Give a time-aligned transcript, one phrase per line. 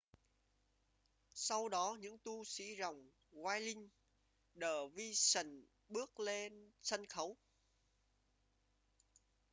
[1.33, 3.87] sau đó những tu sĩ dòng whirling
[4.55, 5.45] dervishes
[5.89, 7.37] bước lên sân khấu